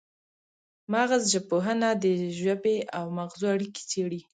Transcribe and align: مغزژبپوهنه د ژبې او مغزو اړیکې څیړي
مغزژبپوهنه 0.91 1.89
د 2.03 2.05
ژبې 2.41 2.77
او 2.97 3.05
مغزو 3.17 3.45
اړیکې 3.55 3.81
څیړي 3.91 4.21